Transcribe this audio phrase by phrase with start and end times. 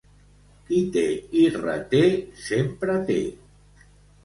[0.69, 1.03] Qui té
[1.43, 2.03] i reté,
[2.47, 3.21] sempre té.